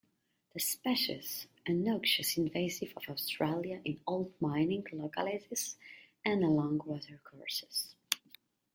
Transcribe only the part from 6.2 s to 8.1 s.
and along watercourses.